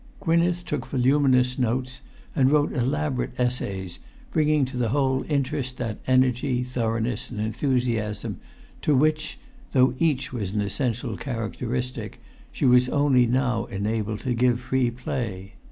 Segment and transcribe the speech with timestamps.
[0.19, 2.01] Gwynneth took voluminous notes
[2.35, 3.99] and wrote elaborate essays,
[4.31, 8.39] bringing to the whole interest that energy, thoroughness and enthusiasm,
[8.81, 9.37] to which,
[9.73, 12.19] though each was an essential characteristic,
[12.51, 15.53] she was only now enabled to give free play.